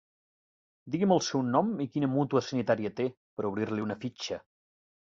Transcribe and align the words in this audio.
Digui'm 0.95 1.13
el 1.17 1.21
seu 1.25 1.43
nom 1.57 1.69
i 1.87 1.87
quina 1.97 2.11
mútua 2.15 2.45
sanitària 2.49 2.95
té, 3.03 3.09
per 3.37 3.49
obrir-li 3.55 3.89
una 3.89 4.03
fitxa. 4.07 4.45